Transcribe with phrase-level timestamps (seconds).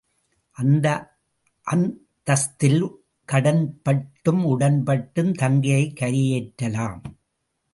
[0.51, 1.15] அந்த
[1.71, 2.87] அந்தஸ்த்தில்
[3.27, 7.01] கடன்பட்டும், உடன்பட்டும் தங்கையைக் கரையேற்றலாம்.